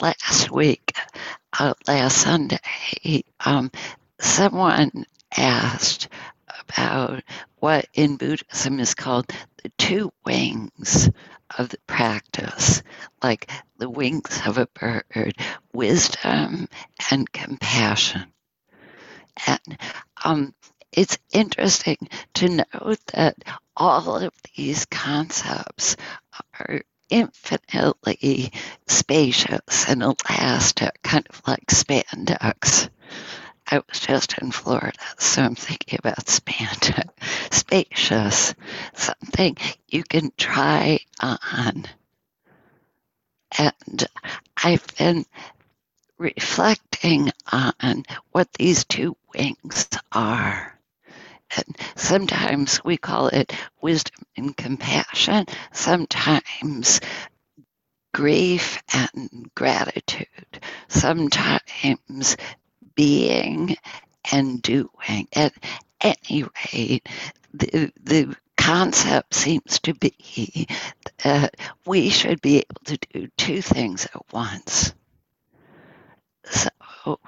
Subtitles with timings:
[0.00, 0.94] last week,
[1.58, 3.70] uh, last Sunday, um,
[4.20, 5.04] someone
[5.36, 6.08] asked
[6.68, 7.22] about
[7.56, 9.26] what in Buddhism is called
[9.62, 11.10] the two wings
[11.58, 12.82] of the practice,
[13.22, 15.36] like the wings of a bird,
[15.72, 16.68] wisdom
[17.10, 18.32] and compassion.
[19.46, 19.78] And
[20.24, 20.54] um,
[20.92, 21.96] it's interesting
[22.34, 23.36] to note that
[23.76, 25.96] all of these concepts
[26.58, 28.52] are infinitely
[28.86, 32.88] spacious and elastic, kind of like spandex.
[33.66, 37.10] I was just in Florida, so I'm thinking about spandex.
[37.52, 38.54] Spacious,
[38.94, 39.56] something
[39.88, 41.86] you can try on.
[43.58, 44.06] And
[44.56, 45.24] I've been
[46.18, 50.79] reflecting on what these two wings are.
[51.56, 57.00] And sometimes we call it wisdom and compassion, sometimes
[58.14, 62.36] grief and gratitude, sometimes
[62.94, 63.76] being
[64.32, 65.28] and doing.
[65.34, 65.52] At
[66.00, 67.08] any rate,
[67.52, 70.66] the, the concept seems to be
[71.24, 74.92] that we should be able to do two things at once.
[76.44, 77.20] So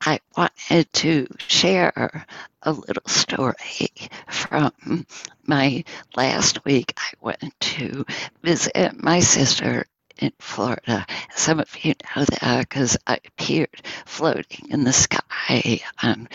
[0.00, 2.26] I wanted to share
[2.62, 3.90] a little story
[4.28, 5.06] from
[5.44, 5.84] my
[6.16, 6.94] last week.
[6.96, 8.04] I went to
[8.42, 9.86] visit my sister
[10.18, 11.06] in Florida.
[11.34, 16.28] Some of you know that because I appeared floating in the sky on,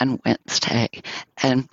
[0.00, 0.88] on Wednesday.
[1.42, 1.68] And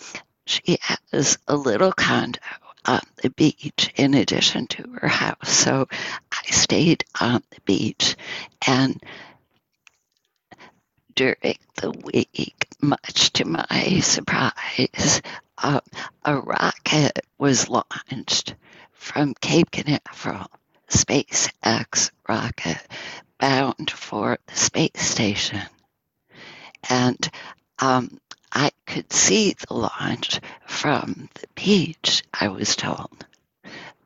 [0.45, 2.39] she has a little condo
[2.85, 5.49] on the beach in addition to her house.
[5.49, 5.87] So
[6.31, 8.15] I stayed on the beach
[8.67, 9.01] and
[11.15, 15.21] during the week, much to my surprise,
[15.61, 15.81] a
[16.25, 18.55] rocket was launched
[18.91, 20.47] from Cape Canaveral,
[20.89, 22.77] SpaceX rocket,
[23.39, 25.61] bound for the space station.
[26.89, 27.29] And
[27.79, 28.19] um,
[28.51, 33.25] I could see the launch from the beach, I was told.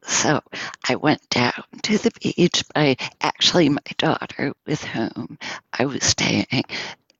[0.03, 0.41] So
[0.87, 5.37] I went down to the beach by actually my daughter, with whom
[5.73, 6.63] I was staying,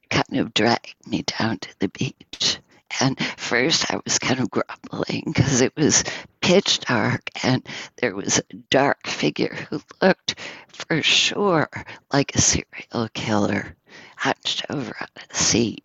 [0.09, 2.59] kind of dragged me down to the beach.
[2.99, 6.03] And first I was kind of grumbling because it was
[6.41, 10.35] pitch dark and there was a dark figure who looked
[10.69, 11.69] for sure
[12.11, 13.75] like a serial killer
[14.15, 15.83] hunched over on a seat.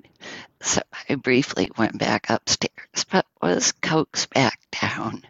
[0.61, 5.25] So I briefly went back upstairs, but was coaxed back down.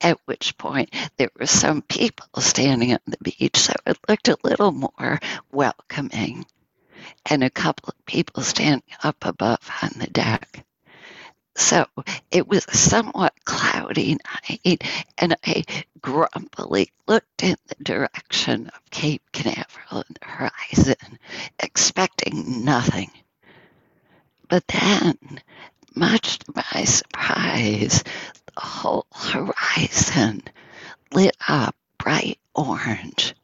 [0.00, 4.38] At which point there were some people standing on the beach, so it looked a
[4.42, 5.20] little more
[5.52, 6.46] welcoming,
[7.24, 10.64] and a couple of people standing up above on the deck.
[11.56, 11.86] So
[12.30, 14.18] it was a somewhat cloudy
[14.50, 14.84] night,
[15.16, 15.64] and I
[16.02, 21.18] grumpily looked in the direction of Cape Canaveral and the horizon,
[21.58, 23.10] expecting nothing.
[24.48, 25.40] But then,
[25.94, 28.04] much to my surprise,
[28.54, 30.42] the whole horizon
[31.12, 33.34] lit up bright orange.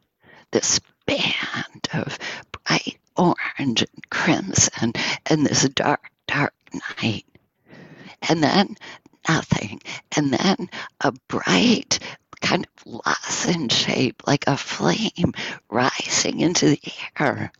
[0.50, 2.18] This band of
[2.52, 4.92] bright orange and crimson
[5.26, 6.54] and this dark, dark
[7.02, 7.26] night.
[8.28, 8.76] And then
[9.28, 9.80] nothing.
[10.16, 11.98] And then a bright
[12.40, 15.32] kind of lozenge shape, like a flame
[15.70, 17.52] rising into the air.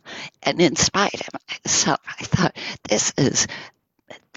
[0.43, 3.47] And in spite of myself, I thought, this is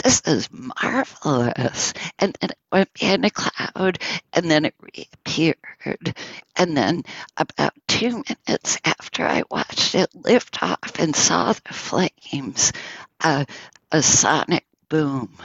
[0.03, 1.95] this is marvelous.
[2.19, 3.99] And then it went behind a cloud
[4.33, 6.17] and then it reappeared.
[6.57, 7.03] And then
[7.37, 12.73] about two minutes after I watched it lift off and saw the flames,
[13.21, 13.45] uh,
[13.91, 15.37] a sonic boom.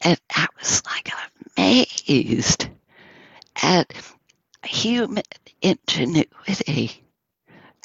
[0.00, 1.10] And I was like
[1.56, 2.68] amazed
[3.62, 3.92] at
[4.64, 5.24] human
[5.62, 7.04] ingenuity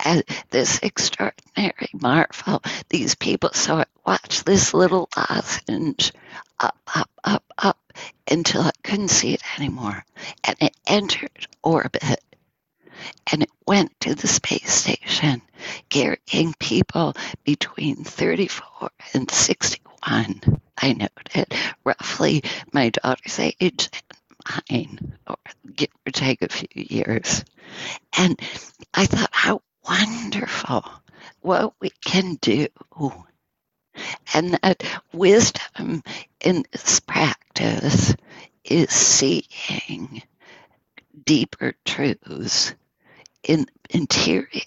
[0.04, 2.62] at this extraordinary marvel.
[2.90, 6.12] These people, saw I watched this little lozenge
[6.60, 7.94] up, up, up, up
[8.30, 10.06] until I couldn't see it anymore.
[10.44, 12.20] And it entered orbit
[13.32, 15.42] and it went to the space station,
[15.90, 20.42] carrying people between 34 and 61.
[20.78, 23.90] I noted roughly my daughter's age
[24.70, 25.38] mine, or
[25.76, 27.44] give or take a few years.
[28.18, 28.40] And
[28.94, 30.86] I thought, how wonderful
[31.42, 32.68] what we can do.
[34.34, 34.84] And that
[35.14, 36.04] wisdom
[36.40, 38.16] in this practice
[38.64, 40.24] is seeing
[41.26, 42.74] deeper truths
[43.44, 44.62] in interior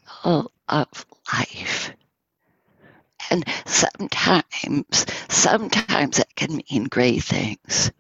[0.69, 1.93] of life.
[3.31, 7.91] And sometimes, sometimes it can mean great things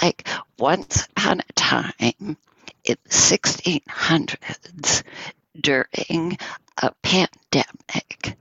[0.00, 0.28] like
[0.58, 2.36] once upon a time in
[2.84, 5.02] the 1600s
[5.60, 6.38] during
[6.78, 8.36] a pandemic,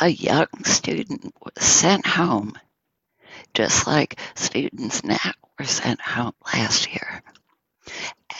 [0.00, 2.52] a young student was sent home,
[3.54, 7.22] just like students now were sent home last year.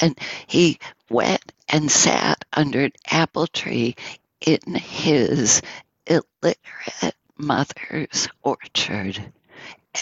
[0.00, 0.78] And he
[1.10, 3.96] went and sat under an apple tree
[4.40, 5.62] in his
[6.06, 9.32] illiterate mother's orchard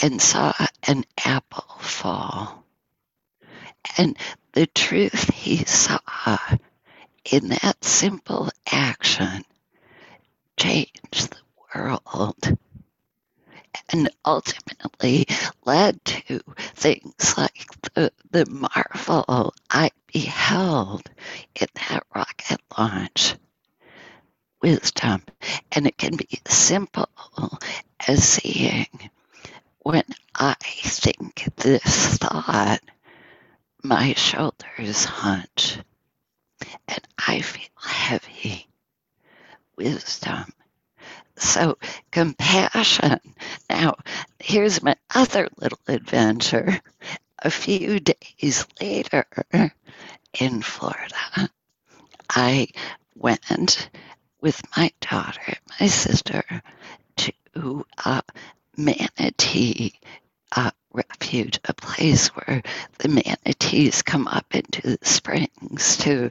[0.02, 0.52] and saw
[0.86, 2.64] an apple fall.
[3.96, 4.18] And
[4.52, 5.98] the truth he saw
[7.30, 9.44] in that simple action
[10.56, 12.58] changed the world
[13.90, 15.26] and ultimately
[15.64, 16.40] led to
[16.74, 21.08] things like the, the marvel I beheld
[21.60, 23.34] in that rocket launch.
[24.62, 25.22] Wisdom.
[25.72, 27.08] And it can be simple
[28.06, 28.88] as seeing
[29.80, 30.04] when
[30.34, 32.80] I think this thought,
[33.82, 35.78] my shoulders hunch
[36.88, 38.66] and I feel heavy.
[39.76, 40.52] Wisdom.
[41.38, 41.78] So,
[42.10, 43.20] compassion.
[43.68, 43.96] Now,
[44.38, 46.80] here's my other little adventure.
[47.38, 49.26] A few days later
[50.40, 51.50] in Florida,
[52.30, 52.68] I
[53.14, 53.90] went
[54.40, 56.44] with my daughter, my sister,
[57.16, 58.22] to uh,
[58.76, 59.94] Manatee
[60.54, 62.62] uh, Refuge, a place where
[62.98, 66.30] the manatees come up into the springs to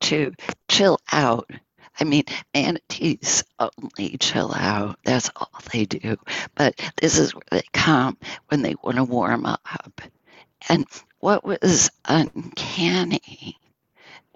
[0.00, 0.32] to
[0.68, 1.50] chill out.
[1.98, 2.24] I mean,
[2.54, 4.98] manatees only chill out.
[5.04, 6.16] That's all they do.
[6.54, 8.16] But this is where they come
[8.48, 10.00] when they want to warm up.
[10.68, 10.86] And
[11.20, 13.58] what was uncanny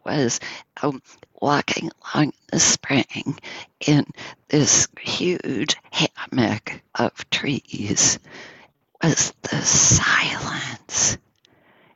[0.05, 0.41] was
[0.83, 1.03] um,
[1.41, 3.39] walking along the spring
[3.87, 4.07] in
[4.49, 8.19] this huge hammock of trees
[9.03, 11.19] was the silence.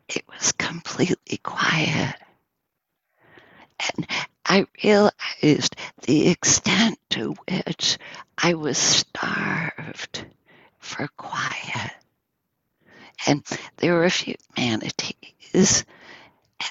[0.09, 2.15] It was completely quiet.
[3.97, 4.07] And
[4.45, 7.99] I realized the extent to which
[8.37, 10.27] I was starved
[10.79, 11.93] for quiet.
[13.27, 13.45] And
[13.77, 15.85] there were a few manatees,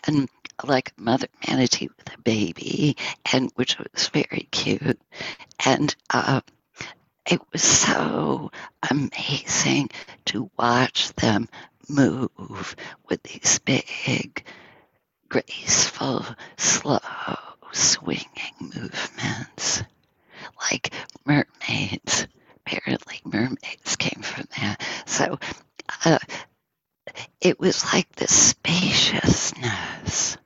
[0.06, 0.29] and
[0.63, 2.97] like a mother manatee with a baby,
[3.31, 5.00] and which was very cute.
[5.65, 6.41] And uh,
[7.29, 8.51] it was so
[8.89, 9.89] amazing
[10.25, 11.47] to watch them
[11.88, 12.75] move
[13.09, 14.44] with these big,
[15.29, 16.25] graceful,
[16.57, 17.00] slow,
[17.73, 19.83] swinging movements
[20.71, 20.94] like
[21.25, 22.27] mermaids.
[22.65, 24.81] Apparently, mermaids came from that.
[25.06, 25.38] So
[26.06, 26.19] uh,
[27.41, 30.38] it was like the spaciousness,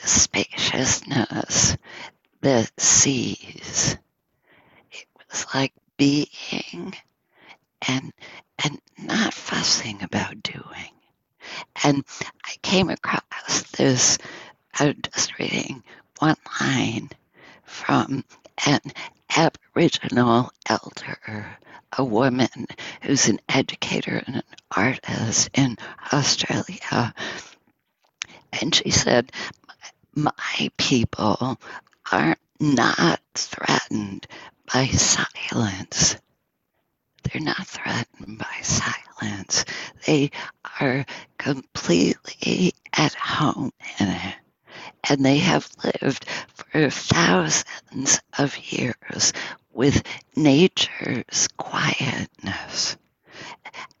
[0.00, 1.76] the spaciousness,
[2.40, 3.96] the seas.
[4.90, 6.94] It was like being
[7.86, 8.12] and
[8.64, 10.90] and not fussing about doing.
[11.84, 12.04] And
[12.44, 14.18] I came across this.
[14.78, 15.82] I was just reading
[16.18, 17.10] one line
[17.64, 18.24] from
[18.66, 18.80] an
[19.36, 21.58] Aboriginal elder,
[21.96, 22.66] a woman
[23.02, 24.42] who's an educator and an
[24.74, 25.76] artist in
[26.12, 27.14] Australia.
[28.60, 29.32] And she said,
[30.14, 31.58] My people
[32.10, 34.26] are not threatened
[34.72, 36.16] by silence.
[37.24, 39.64] They're not threatened by silence.
[40.06, 40.30] They
[40.80, 41.04] are
[41.38, 44.34] completely at home in it.
[45.08, 49.32] And they have lived for thousands of years
[49.72, 50.02] with
[50.36, 52.96] nature's quietness.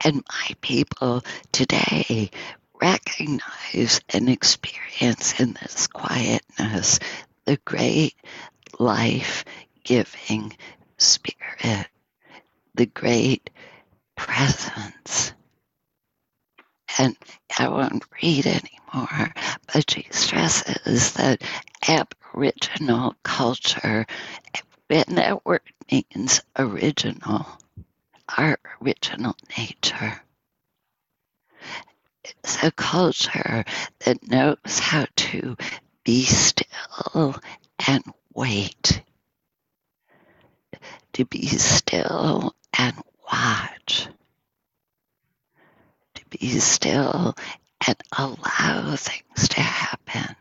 [0.04, 2.30] And my people today
[2.80, 6.98] recognize and experience in this quietness
[7.44, 8.14] the great
[8.78, 9.44] life
[9.84, 10.56] giving
[10.98, 11.86] spirit,
[12.74, 13.50] the great
[14.16, 15.32] presence.
[16.98, 17.16] And
[17.58, 19.32] I won't read anymore,
[19.72, 21.42] but she stresses that
[21.88, 24.06] Aboriginal culture,
[24.90, 27.46] and that word means original,
[28.36, 30.20] our original nature.
[32.24, 33.64] It's a culture
[34.00, 35.56] that knows how to
[36.04, 37.36] be still
[37.86, 39.02] and wait
[41.14, 42.96] to be still and
[43.30, 44.08] watch,
[46.38, 47.34] be still
[47.86, 50.36] and allow things to happen.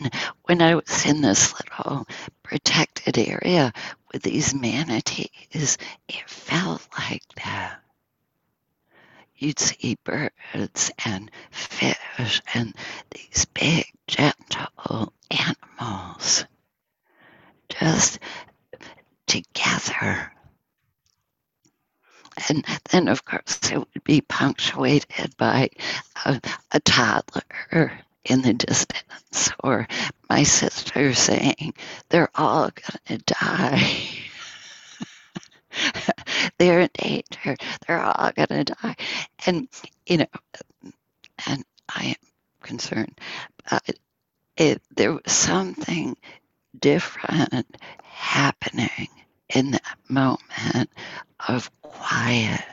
[0.00, 0.12] And
[0.44, 2.06] when I was in this little
[2.42, 3.72] protected area
[4.12, 7.80] with these manatees, it felt like that.
[9.36, 12.74] You'd see birds and fish and
[13.10, 16.44] these big, gentle animals
[17.68, 18.20] just
[19.26, 20.32] together.
[22.48, 25.68] And then, of course, it would be punctuated by
[26.24, 26.40] a,
[26.72, 27.92] a toddler
[28.24, 29.86] in the distance, or
[30.30, 31.74] my sister saying,
[32.08, 34.00] they're all going to die.
[36.58, 37.56] they're in danger.
[37.86, 38.96] They're all going to die.
[39.44, 39.68] And,
[40.06, 40.26] you know,
[41.46, 41.62] and
[41.94, 42.28] I am
[42.62, 43.20] concerned.
[44.56, 46.16] It, there was something
[46.78, 49.08] different happening
[49.54, 50.88] in that moment
[51.46, 52.64] of quiet,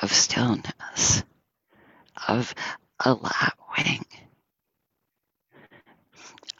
[0.00, 1.22] of stillness,
[2.28, 2.54] of
[3.04, 4.04] allowing.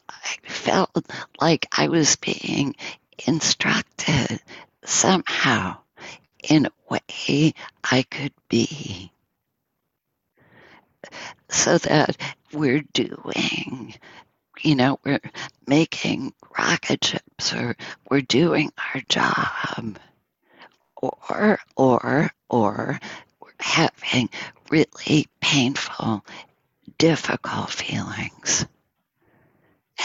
[0.08, 1.06] I felt
[1.40, 2.76] like I was being
[3.26, 4.40] instructed
[4.84, 5.78] somehow
[6.42, 9.12] in a way I could be
[11.48, 12.16] so that
[12.52, 13.94] we're doing
[14.62, 15.20] you know we're
[15.66, 17.76] making rocket ships or
[18.10, 19.98] we're doing our job
[21.02, 23.00] or or or
[23.59, 24.30] having
[24.71, 26.25] really painful
[26.99, 28.66] difficult feelings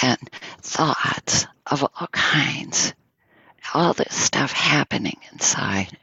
[0.01, 0.19] and
[0.61, 2.93] thoughts of all kinds
[3.73, 5.97] all this stuff happening inside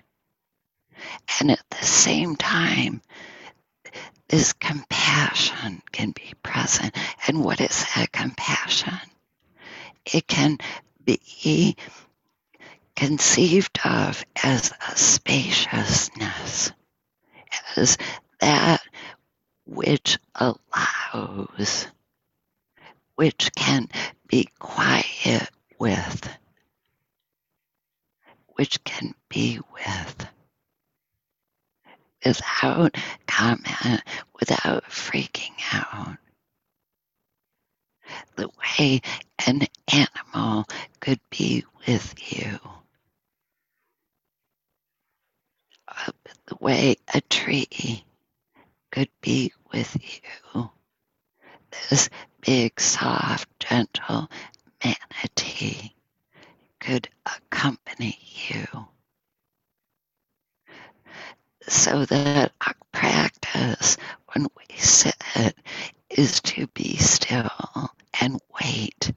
[1.40, 3.00] and at the same time
[4.28, 6.96] this compassion can be present.
[7.28, 8.98] And what is that compassion?
[10.04, 10.58] It can
[11.04, 11.76] be
[12.96, 16.72] conceived of as a spaciousness,
[17.76, 17.98] as
[18.40, 18.82] that
[19.66, 21.86] which allows,
[23.16, 23.88] which can
[24.28, 26.28] be quiet with,
[28.56, 30.26] which can be with
[32.24, 32.96] without
[33.26, 34.02] comment,
[34.38, 36.16] without freaking out.
[38.36, 38.48] The
[38.78, 39.00] way
[39.46, 40.66] an animal
[41.00, 42.58] could be with you.
[45.96, 46.12] Uh,
[46.46, 48.04] the way a tree
[48.90, 49.96] could be with
[50.54, 50.70] you.
[51.90, 52.08] This
[52.40, 54.30] big, soft, gentle
[54.84, 55.94] manatee
[56.80, 58.86] could accompany you
[61.68, 63.96] so that our practice
[64.32, 65.14] when we sit
[66.10, 67.50] is to be still
[68.20, 69.12] and wait.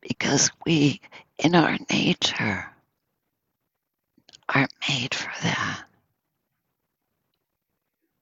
[0.00, 1.00] Because we,
[1.38, 2.69] in our nature,
[4.54, 5.84] are made for that.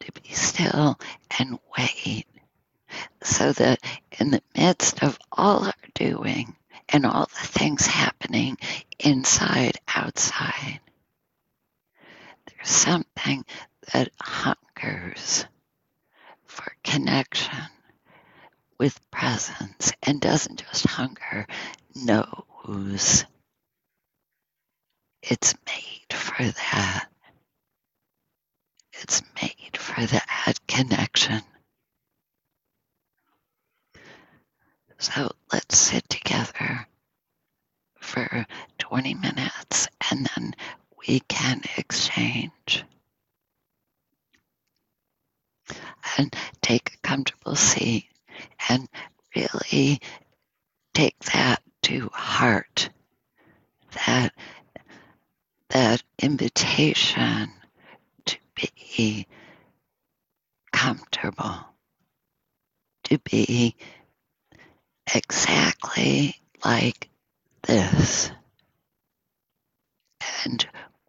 [0.01, 0.99] To be still
[1.39, 2.27] and wait.
[3.23, 3.81] So that
[4.19, 6.57] in the midst of all our doing
[6.89, 8.57] and all the things happening
[8.99, 10.81] inside, outside,
[12.47, 13.45] there's something
[13.93, 15.45] that hungers
[16.47, 17.69] for connection
[18.79, 21.47] with presence and doesn't just hunger,
[21.95, 23.25] knows
[25.23, 27.09] it's made for that.
[28.93, 31.43] It's made for that connection.
[34.99, 36.87] So let's sit together
[38.01, 38.47] for
[38.79, 40.55] 20 minutes and then
[41.07, 42.85] we can exchange.
[46.17, 48.07] And take a comfortable seat
[48.69, 48.89] and
[49.37, 50.01] really
[50.95, 52.91] take that to heart.
[54.07, 54.33] That
[55.71, 57.51] that invitation
[58.27, 59.27] to be
[60.73, 61.59] comfortable,
[63.05, 63.77] to be
[65.15, 67.09] exactly like
[67.63, 68.31] this.
[70.45, 70.67] And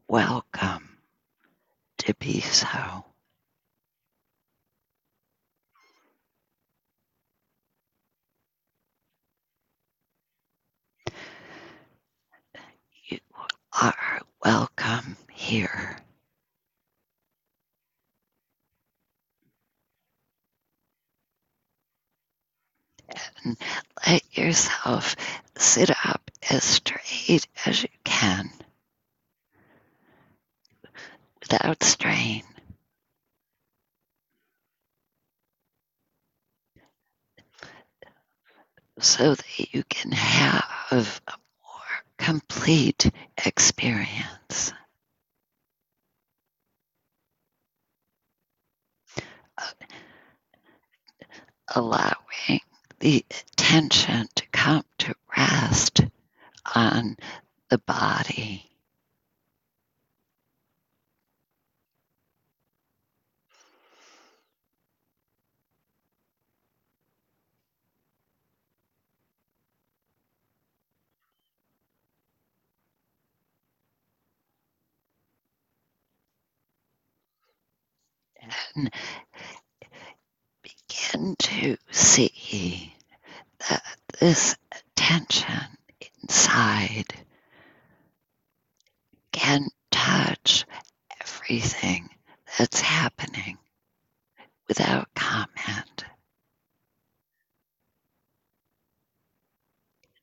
[0.08, 0.98] welcome
[2.00, 3.06] to be so.
[13.06, 13.20] You
[13.82, 15.98] are welcome here.
[23.43, 23.58] And
[24.05, 25.15] let yourself
[25.58, 28.50] sit up as straight as you can
[31.41, 32.43] without strain.
[39.00, 41.34] So that you can have a
[42.20, 43.12] complete
[43.46, 44.74] experience.
[51.76, 52.62] allowing
[53.00, 56.02] the attention to come to rest
[56.76, 57.18] on
[57.70, 58.69] the body.
[78.75, 78.91] And
[80.63, 82.94] begin to see
[83.70, 83.84] that
[84.20, 84.56] this
[84.96, 85.77] tension
[86.24, 87.13] inside
[89.32, 90.65] can touch
[91.22, 92.10] everything
[92.58, 93.58] that's happening
[94.68, 96.06] without comment.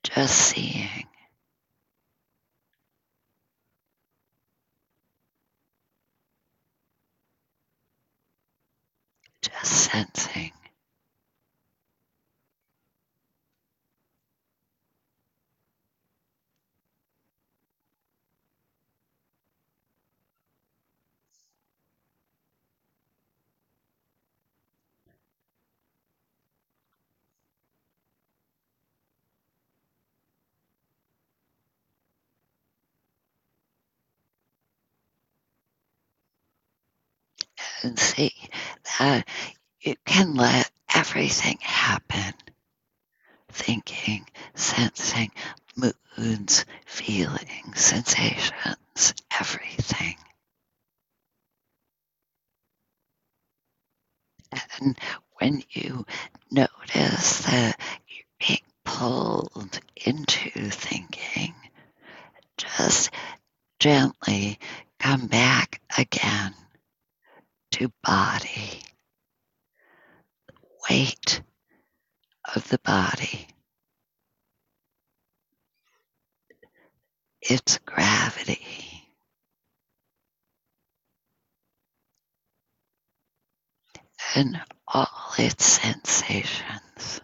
[0.03, 1.07] Just seeing.
[9.47, 10.53] Just sensing.
[37.85, 38.33] and see
[38.99, 39.29] that
[39.81, 42.35] you can let everything happen
[43.51, 45.31] thinking, sensing,
[45.77, 50.17] moods, feelings, sensations, everything.
[54.81, 54.99] And
[55.39, 56.05] when you
[56.51, 61.55] notice that you're being pulled into thinking,
[62.59, 63.11] just
[63.79, 64.59] gently
[64.99, 66.55] come back again
[67.77, 68.81] to body,
[70.89, 71.43] weight
[72.55, 73.49] of the body,
[77.43, 78.65] its gravity.
[84.35, 87.21] And all its sensations.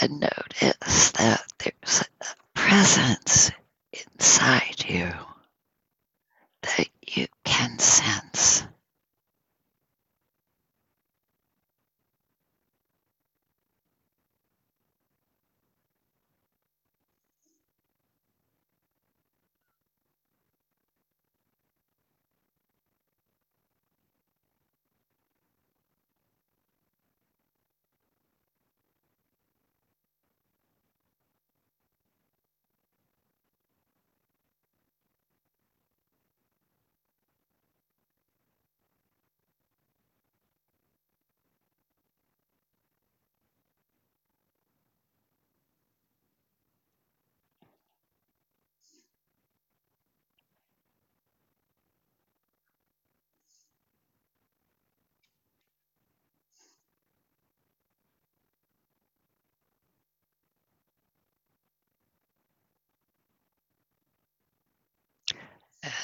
[0.00, 3.50] And notice that there's a presence
[3.92, 5.12] inside you
[6.62, 8.64] that you can sense.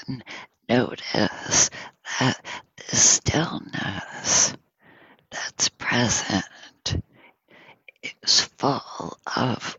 [0.06, 0.24] And
[0.68, 1.70] notice
[2.20, 2.44] that
[2.76, 4.54] the stillness
[5.30, 7.02] that's present
[8.02, 9.76] is full of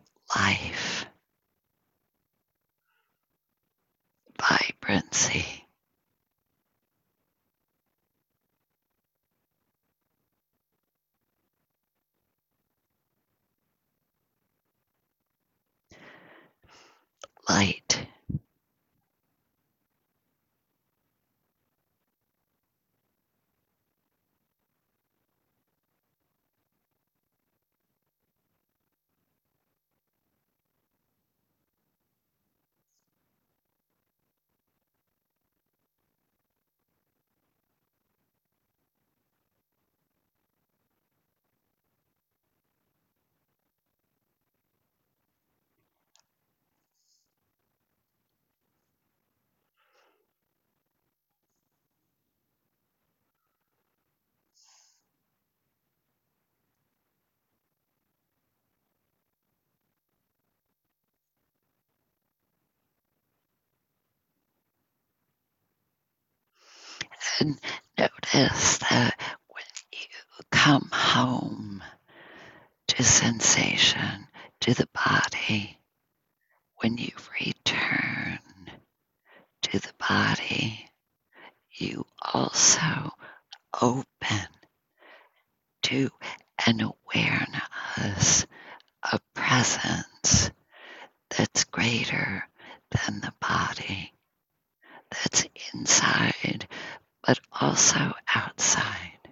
[67.44, 67.60] And
[67.98, 70.08] notice that when you
[70.50, 71.84] come home
[72.88, 74.28] to sensation,
[74.62, 75.78] to the body,
[76.78, 78.40] when you return
[79.64, 80.88] to the body,
[81.74, 83.12] you also
[83.82, 84.48] open
[85.82, 86.12] to
[86.66, 88.48] an awareness
[89.12, 90.50] presence presence
[91.30, 92.48] that's greater
[92.92, 94.14] than the body,
[95.12, 96.70] that's inside,
[97.26, 99.23] but also outside.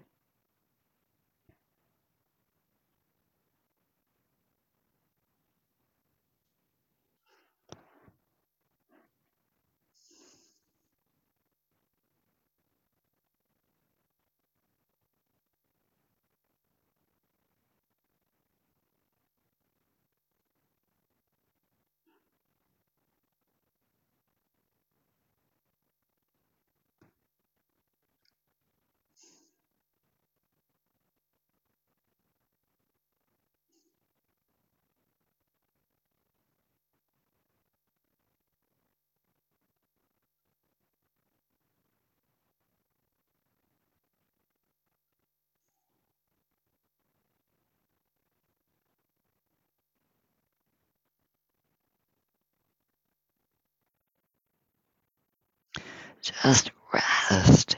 [56.22, 57.78] Just rest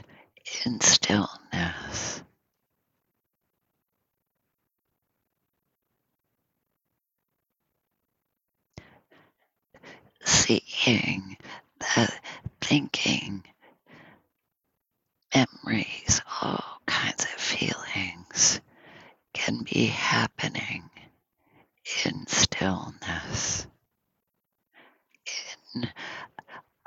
[0.65, 2.23] in stillness.
[10.25, 11.37] Seeing
[11.79, 12.19] that
[12.59, 13.43] thinking,
[15.33, 18.59] memories, all kinds of feelings
[19.33, 20.89] can be happening
[22.05, 23.67] in stillness,
[25.75, 25.89] in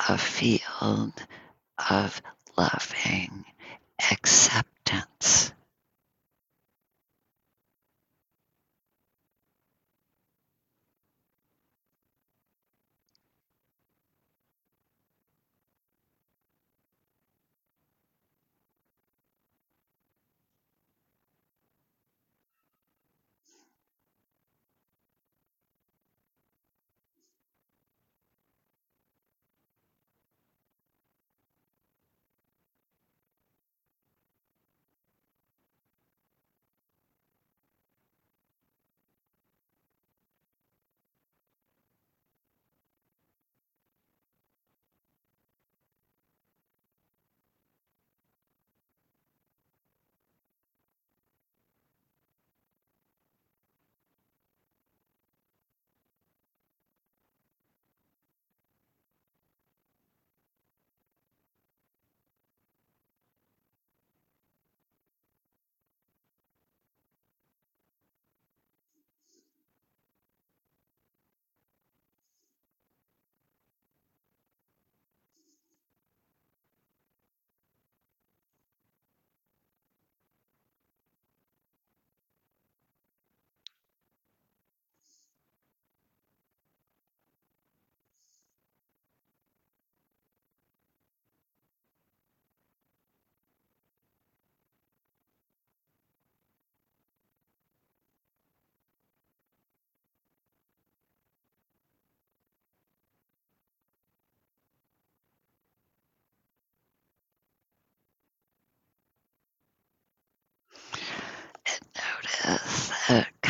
[0.08, 1.14] a field
[1.90, 2.22] of
[2.56, 3.44] loving
[4.12, 5.52] acceptance.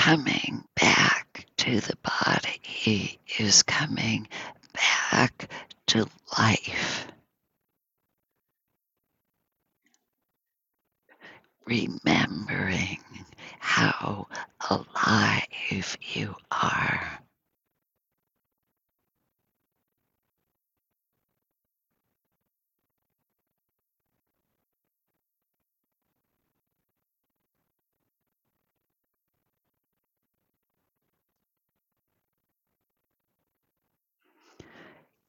[0.07, 4.29] Coming back to the body he is coming
[4.73, 5.51] back
[5.85, 6.07] to
[6.39, 7.09] life.
[11.67, 12.99] Remembering
[13.59, 14.29] how
[14.71, 17.26] alive you are.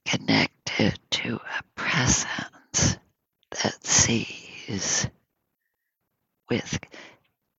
[0.08, 2.98] Connected to a presence
[3.52, 5.08] that sees
[6.50, 6.80] with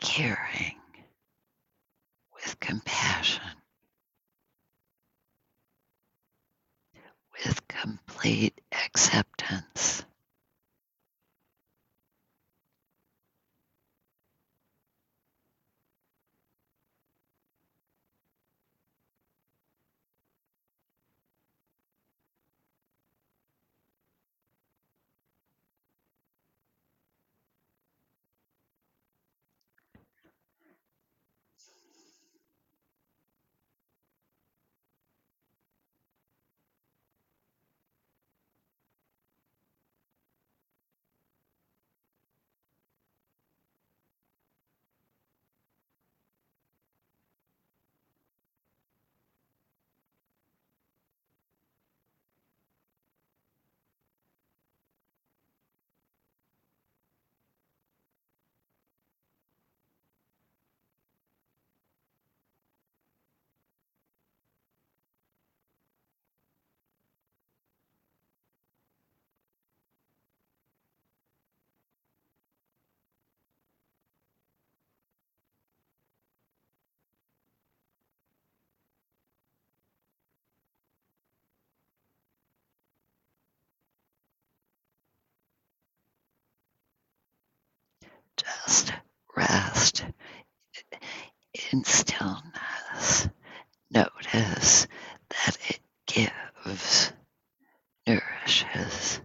[0.01, 0.77] caring,
[2.35, 3.43] with compassion,
[7.45, 10.05] with complete acceptance.
[89.89, 90.05] Rest
[91.73, 93.29] in stillness.
[93.91, 94.87] Notice
[95.31, 97.13] that it gives,
[98.07, 99.21] nourishes.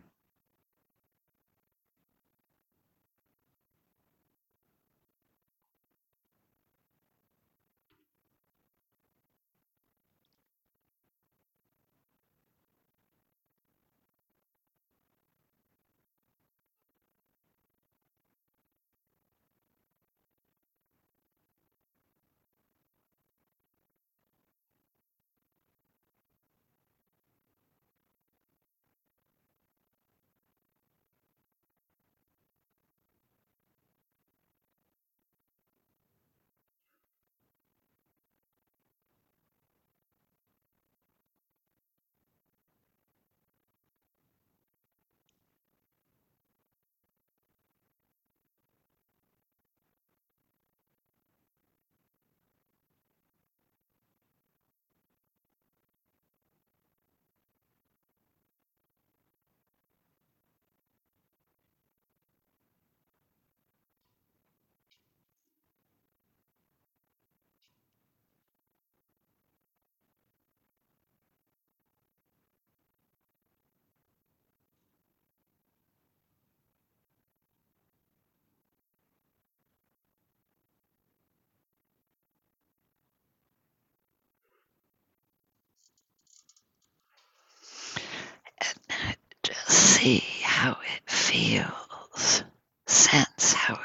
[90.04, 92.44] See how it feels.
[92.88, 93.80] Sense how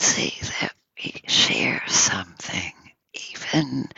[0.00, 2.72] see that we share something,
[3.14, 3.88] even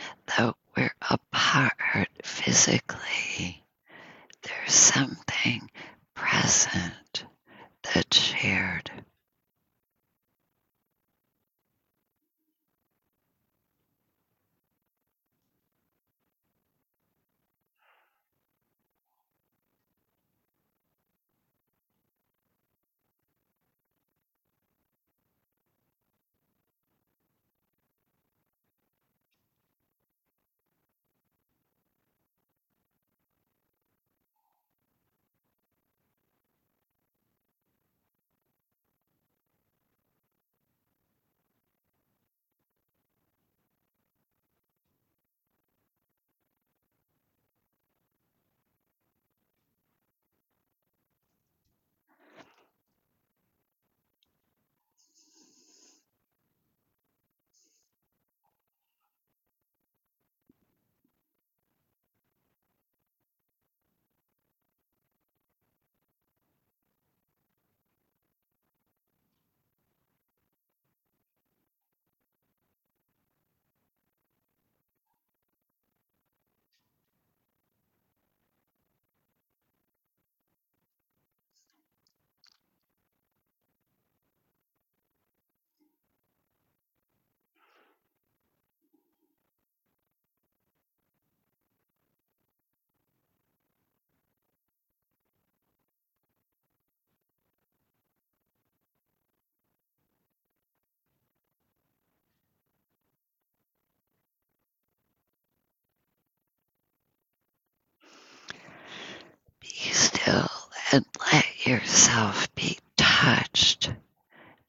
[110.93, 113.91] and let yourself be touched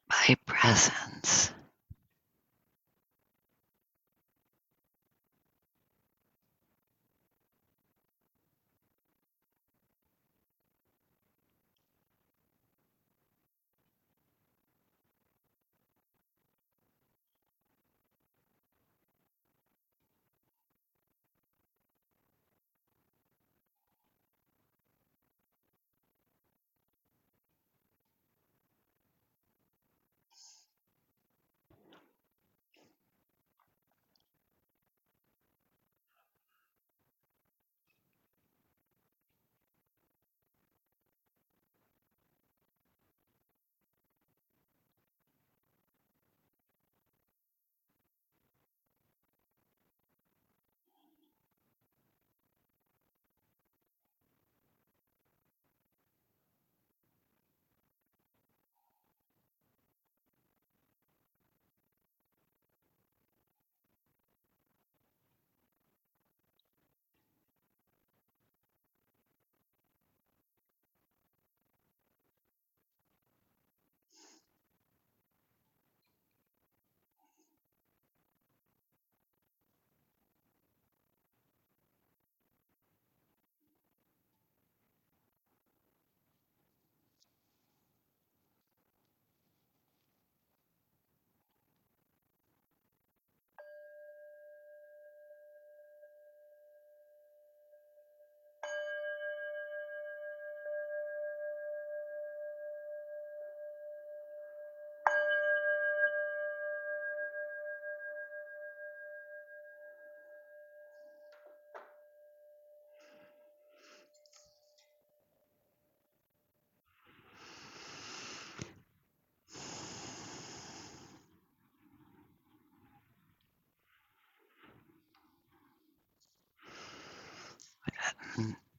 [0.08, 1.52] by presence.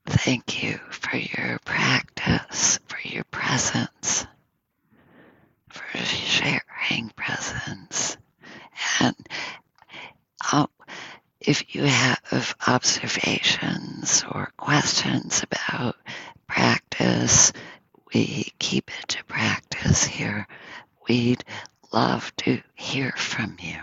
[0.07, 4.25] Thank you for your practice, for your presence,
[5.69, 8.17] for sharing presence.
[8.99, 9.15] And
[10.51, 10.67] um,
[11.39, 15.95] if you have observations or questions about
[16.47, 17.53] practice,
[18.13, 20.47] we keep it to practice here.
[21.07, 21.43] We'd
[21.93, 23.79] love to hear from you,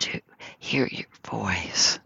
[0.00, 0.20] to
[0.58, 1.98] hear your voice.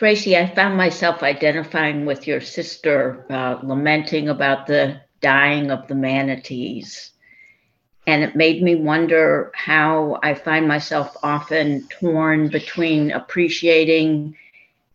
[0.00, 5.94] Tracy, I found myself identifying with your sister, uh, lamenting about the dying of the
[5.94, 7.10] manatees.
[8.06, 14.36] And it made me wonder how I find myself often torn between appreciating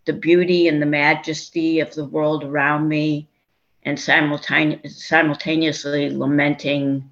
[0.06, 3.28] the beauty and the majesty of the world around me
[3.84, 7.12] and simultane- simultaneously lamenting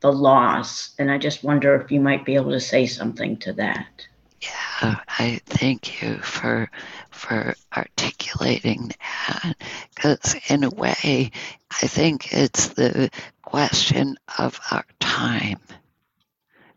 [0.00, 0.94] the loss.
[0.98, 4.06] And I just wonder if you might be able to say something to that.
[4.42, 6.70] Yeah, I thank you for
[7.10, 9.56] for articulating that
[9.94, 11.30] because in a way
[11.70, 13.10] I think it's the
[13.42, 15.60] question of our time.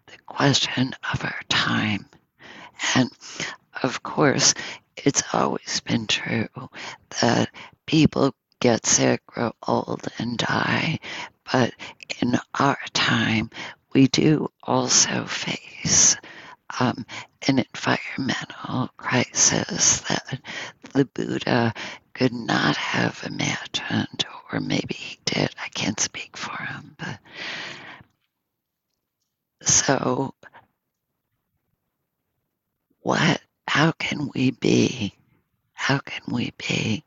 [0.08, 2.06] The question of our time.
[2.96, 3.10] And
[3.82, 4.54] of course,
[4.98, 6.50] it's always been true
[7.22, 7.50] that
[7.86, 11.00] people get sick, grow old, and die.
[11.52, 11.74] But
[12.22, 13.50] in our time,
[13.94, 16.16] we do also face
[16.80, 17.06] um,
[17.48, 20.40] an environmental crisis that
[20.94, 21.74] the Buddha
[22.14, 25.50] could not have imagined, or maybe he did.
[25.64, 27.20] I can't speak for him, but
[29.62, 30.34] so
[33.02, 33.42] what?
[33.68, 35.14] How can we be?
[35.74, 37.04] How can we be?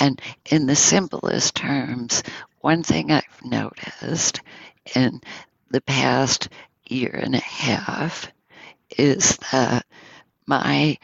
[0.00, 2.22] And in the simplest terms,
[2.60, 4.40] one thing I've noticed
[4.94, 5.20] in
[5.70, 6.48] the past
[6.86, 8.30] year and a half
[8.96, 9.86] is that
[10.46, 10.98] my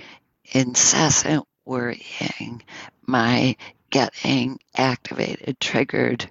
[0.53, 2.63] incessant worrying,
[3.07, 3.57] my
[3.91, 6.31] getting activated, triggered,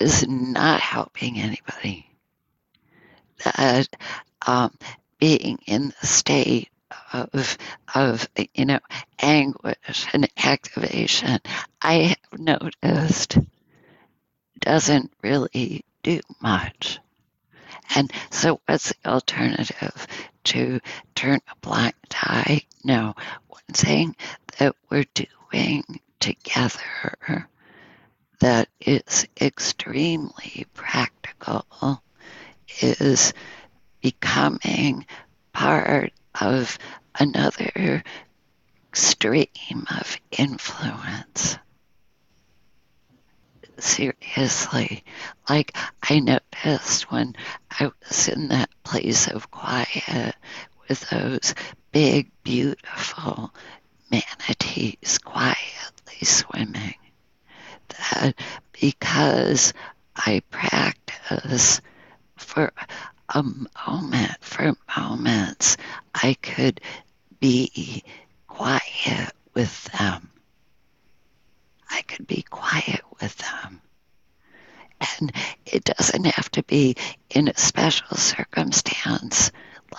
[0.00, 2.10] is not helping anybody.
[3.44, 3.88] That
[4.46, 4.72] um,
[5.18, 6.70] being in the state
[7.12, 7.58] of
[7.94, 8.78] of you know
[9.18, 11.38] anguish and activation
[11.82, 13.38] i have noticed
[14.60, 16.98] doesn't really do much
[17.94, 20.06] and so what's the alternative?
[20.44, 20.80] To
[21.14, 23.14] turn a blind eye no.
[23.48, 24.16] One thing
[24.58, 27.48] that we're doing together
[28.40, 32.02] that is extremely practical
[32.80, 33.32] is
[34.00, 35.06] becoming
[35.52, 36.78] part of
[37.18, 38.02] another
[38.94, 41.58] stream of influence.
[43.78, 45.04] Seriously,
[45.48, 47.34] like I noticed when
[47.70, 50.34] I was in that place of quiet
[50.88, 51.54] with those
[51.92, 53.54] big, beautiful
[54.10, 56.94] manatees quietly swimming,
[57.88, 58.34] that
[58.72, 59.72] because
[60.16, 61.80] I practice
[62.36, 62.72] for
[63.28, 65.76] a moment, for moments,
[66.14, 66.80] I could
[67.38, 68.02] be
[68.46, 70.30] quiet with them.
[71.90, 73.80] I could be quiet with them.
[75.18, 75.32] And
[75.66, 76.96] it doesn't have to be
[77.30, 79.50] in a special circumstance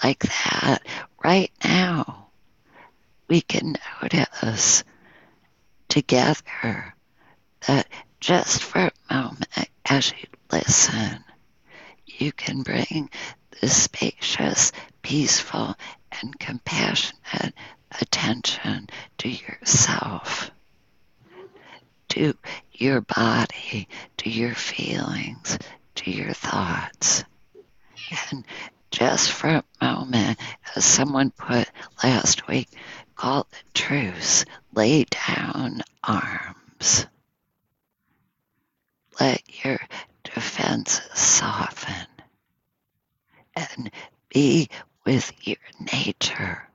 [0.04, 0.80] like that.
[1.24, 2.28] Right now,
[3.28, 4.84] we can notice
[5.88, 6.96] together
[7.68, 7.88] that
[8.20, 8.80] just for
[9.10, 11.24] a moment as you listen,
[12.06, 13.10] you can bring
[13.62, 14.72] the spacious,
[15.02, 15.76] peaceful,
[16.22, 17.54] and compassionate
[18.02, 18.88] attention
[19.18, 20.52] to yourself,
[22.10, 22.34] to
[22.74, 23.88] your body,
[24.18, 25.58] to your feelings,
[25.96, 27.24] to your thoughts.
[28.32, 28.46] And
[28.92, 30.40] just for a moment,
[30.76, 31.70] as someone put
[32.04, 32.70] last week,
[33.16, 37.06] call it truce, lay down arms.
[39.20, 39.80] Let your
[40.24, 42.08] defenses soften
[43.56, 43.92] and
[44.30, 44.70] be
[45.06, 45.58] with your
[45.94, 46.68] nature.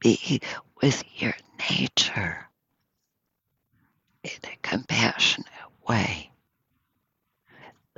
[0.00, 0.40] Be
[0.80, 1.34] with your
[1.70, 2.48] nature
[4.24, 5.48] in a compassionate
[5.88, 6.30] way.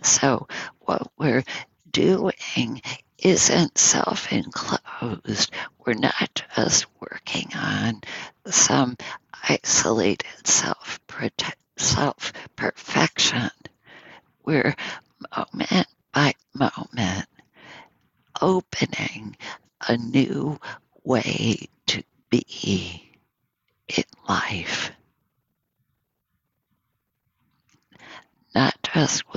[0.03, 0.49] So,
[0.81, 1.45] what we're
[1.91, 2.83] doing
[3.19, 5.51] isn't self enclosed.
[5.85, 8.03] We're not just working on
[8.47, 8.97] some
[9.49, 11.01] isolated self
[11.77, 13.51] self perfection.
[14.45, 14.75] We're
[15.37, 17.27] moment by moment
[18.41, 19.37] opening
[19.89, 20.59] a new
[21.03, 23.11] way to be
[23.89, 24.93] in life.
[28.55, 29.33] Not just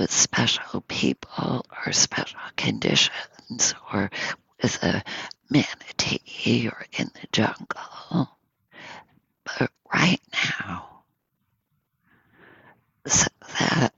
[0.48, 4.10] with special people or special conditions or
[4.62, 5.02] with a
[5.50, 8.28] manatee or in the jungle,
[9.44, 11.02] but right now.
[13.06, 13.26] So
[13.58, 13.92] that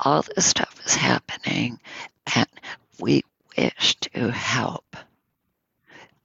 [0.00, 1.80] all this stuff is happening
[2.34, 2.48] and
[3.00, 3.22] we
[3.56, 4.96] wish to help.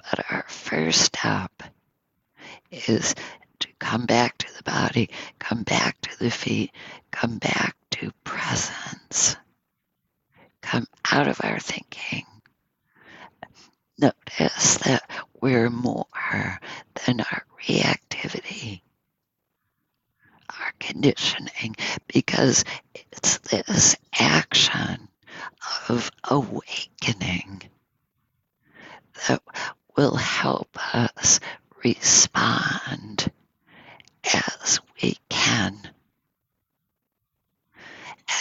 [0.09, 1.63] But our first step
[2.71, 3.15] is
[3.59, 5.09] to come back to the body,
[5.39, 6.71] come back to the feet,
[7.11, 9.35] come back to presence,
[10.61, 12.25] come out of our thinking.
[13.97, 15.09] Notice that
[15.41, 16.05] we're more
[17.05, 18.81] than our reactivity,
[20.49, 21.75] our conditioning,
[22.07, 22.63] because
[22.93, 25.09] it's this action
[25.89, 27.63] of awakening
[29.27, 29.41] that
[29.97, 31.41] will help us
[31.83, 33.31] respond
[34.33, 35.77] as we can.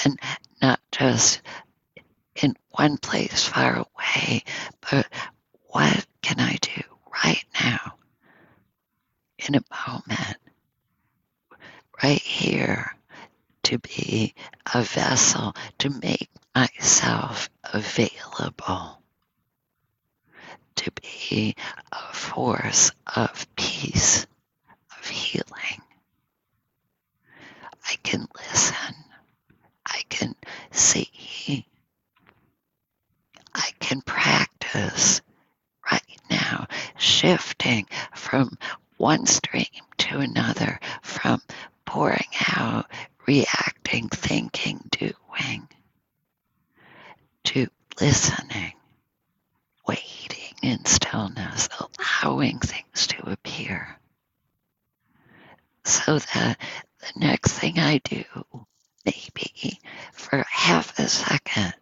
[0.04, 0.18] And
[0.62, 1.42] not just
[2.36, 4.44] in one place far away,
[4.90, 5.06] but
[5.68, 6.82] what can I do
[7.24, 7.94] right now
[9.38, 10.38] in a moment,
[12.02, 12.94] right here,
[13.64, 14.34] to be
[14.74, 18.98] a vessel, to make myself available
[20.76, 21.54] to be
[21.92, 24.26] a force of peace,
[24.98, 25.82] of healing.
[27.84, 28.94] I can listen.
[29.86, 30.34] I can
[30.70, 31.66] see.
[33.54, 35.20] I can practice
[35.90, 36.66] right now,
[36.96, 38.56] shifting from
[38.98, 39.66] one stream
[39.98, 41.42] to another, from
[41.84, 42.28] pouring
[43.28, 45.68] out, reacting, thinking, doing
[47.44, 47.66] to
[48.00, 48.72] listening,
[49.86, 51.68] waiting in stillness,
[52.24, 53.96] allowing things to appear.
[55.84, 56.58] So that
[57.00, 58.24] the next thing I do,
[59.04, 59.78] maybe
[60.12, 61.74] for half a second,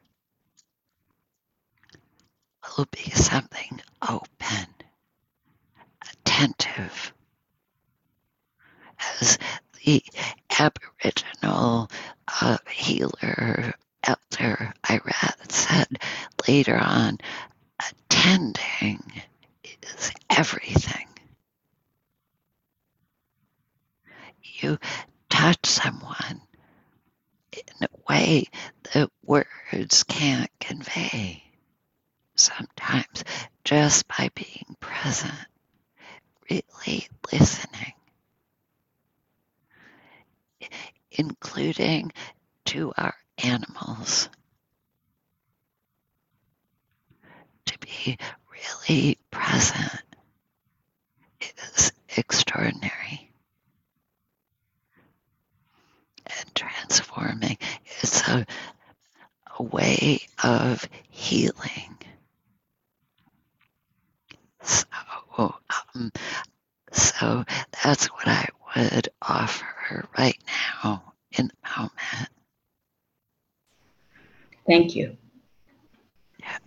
[2.77, 4.67] will be something open,
[6.25, 7.13] attentive,
[9.21, 9.39] as
[9.85, 10.03] the
[10.59, 11.91] Aboriginal
[12.41, 13.75] uh, healer
[14.05, 15.99] elder Irad said
[16.49, 17.19] later on,
[17.81, 19.03] attending
[19.83, 21.07] is everything
[24.61, 24.79] to
[25.29, 26.41] touch someone
[27.53, 28.47] in a way
[28.93, 31.43] that words can't convey.
[32.35, 33.25] Sometimes
[33.65, 35.33] just by being present,
[36.51, 37.93] really listening,
[41.11, 42.13] including
[42.67, 44.29] to our animals.
[47.67, 48.17] To be
[48.53, 50.03] really present
[51.41, 53.31] is extraordinary
[56.27, 57.59] and transforming.
[58.01, 58.47] It's a,
[59.59, 61.99] a way of healing.
[64.63, 64.85] So,
[65.95, 66.13] um,
[66.93, 67.45] so
[67.85, 70.39] that's what I would offer right
[70.83, 72.29] now in the moment.
[74.67, 75.17] Thank you.
[76.41, 76.59] Yeah.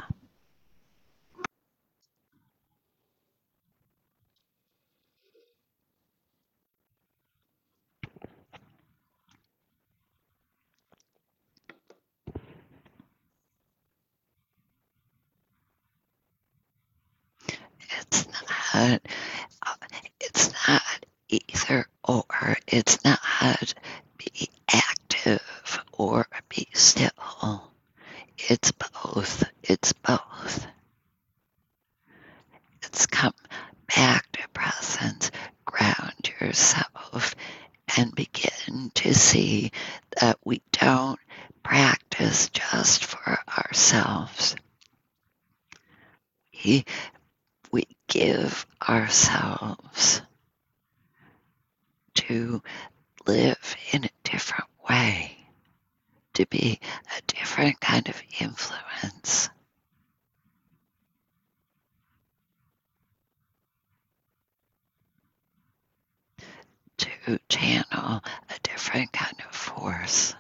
[17.98, 18.28] It's
[18.74, 19.02] not.
[19.66, 19.76] Uh,
[20.40, 22.56] it's not either or.
[22.66, 23.74] It's not
[24.18, 27.74] be active or be still.
[28.38, 29.44] It's both.
[29.64, 30.66] It's both.
[32.84, 33.34] It's come
[33.94, 35.30] back to presence,
[35.66, 37.36] ground yourself,
[37.98, 39.72] and begin to see
[40.22, 41.20] that we don't
[41.64, 44.56] practice just for ourselves.
[46.64, 46.86] We,
[47.72, 50.22] we give ourselves
[52.16, 52.62] to
[53.28, 55.38] live in a different way,
[56.34, 56.80] to be
[57.18, 59.50] a different kind of influence.
[66.98, 70.36] To channel a different kind of force.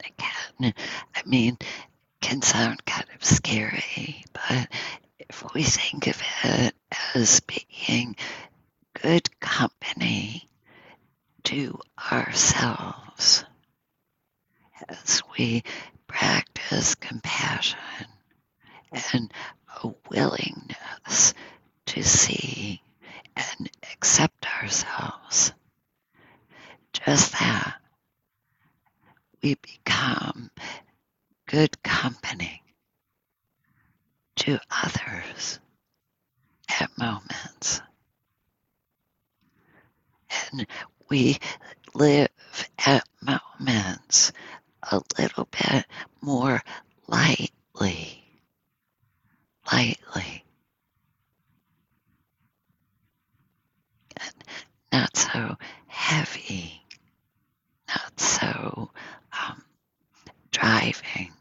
[0.00, 0.74] again,
[1.14, 1.58] I mean,
[2.20, 4.68] can sound kind of scary, but
[5.18, 6.74] if we think of it
[7.14, 8.16] as being
[9.00, 10.48] good company
[11.44, 11.78] to
[12.12, 13.44] ourselves
[14.88, 15.62] as we
[16.06, 17.78] practice compassion
[19.12, 19.32] and
[19.82, 21.34] a willingness
[21.86, 22.82] to see
[23.36, 25.52] and accept ourselves.
[26.92, 27.76] Just that
[29.42, 30.50] we become
[31.46, 32.62] good company
[34.36, 35.60] to others
[36.80, 37.80] at moments.
[40.52, 40.66] And
[41.08, 41.38] we
[41.94, 42.28] live
[42.86, 44.32] at moments
[44.90, 45.86] a little bit
[46.20, 46.62] more
[47.08, 48.19] lightly,
[49.72, 50.44] lightly,
[54.16, 54.34] and
[54.92, 55.56] not so
[55.86, 56.82] heavy,
[57.88, 58.90] not so
[59.32, 59.62] um,
[60.50, 61.32] driving.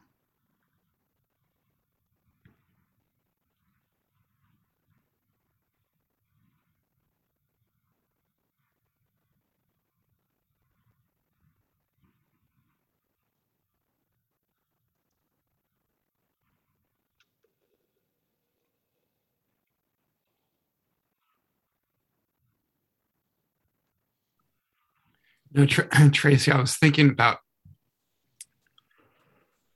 [25.60, 25.66] No,
[26.14, 27.39] Tracy, I was thinking about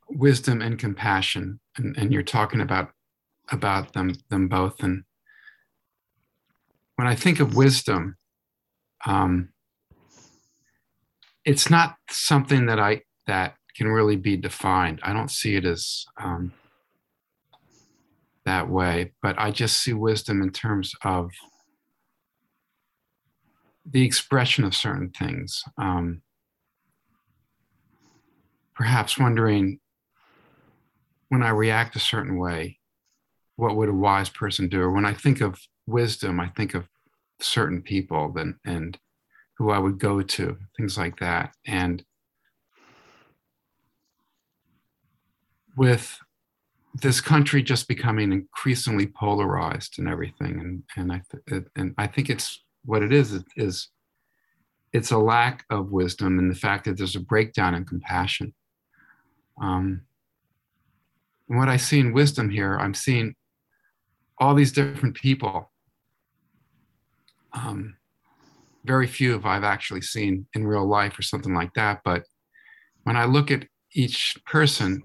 [0.09, 2.91] wisdom and compassion, and, and you're talking about
[3.51, 4.81] about them them both.
[4.81, 5.03] And
[6.95, 8.15] when I think of wisdom,
[9.05, 9.49] um,
[11.43, 15.01] it's not something that I that can really be defined.
[15.03, 16.53] I don't see it as um,
[18.45, 21.29] that way, but I just see wisdom in terms of
[23.85, 25.63] the expression of certain things.
[25.77, 26.21] Um,
[28.75, 29.79] perhaps wondering
[31.29, 32.79] when I react a certain way,
[33.55, 34.81] what would a wise person do?
[34.81, 36.87] Or when I think of wisdom, I think of
[37.39, 38.97] certain people than and
[39.57, 41.53] who I would go to, things like that.
[41.65, 42.03] And
[45.75, 46.19] with
[46.93, 52.29] this country just becoming increasingly polarized and everything, and and I th- and I think
[52.29, 53.89] it's what it is is
[54.91, 58.53] it's a lack of wisdom and the fact that there's a breakdown in compassion.
[59.59, 60.01] Um,
[61.47, 63.35] what I see in wisdom here, I'm seeing
[64.37, 65.71] all these different people.
[67.53, 67.97] Um,
[68.85, 72.01] very few of I've actually seen in real life or something like that.
[72.03, 72.23] But
[73.03, 75.03] when I look at each person,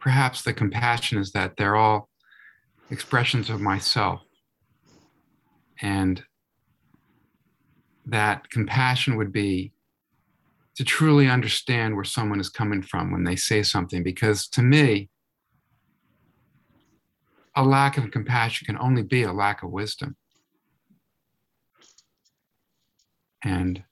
[0.00, 2.08] perhaps the compassion is that they're all
[2.90, 4.20] expressions of myself.
[5.80, 6.22] And
[8.06, 9.72] that compassion would be
[10.76, 14.02] to truly understand where someone is coming from when they say something.
[14.02, 15.08] Because to me,
[17.54, 20.16] a lack of compassion can only be a lack of wisdom.
[23.44, 23.84] And